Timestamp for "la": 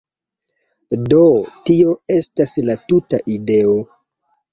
2.71-2.77